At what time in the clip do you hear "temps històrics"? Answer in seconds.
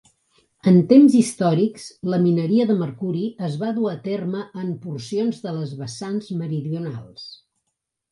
0.91-1.83